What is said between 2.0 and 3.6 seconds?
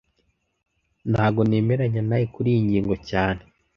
nawe kuriyi ngingo cyane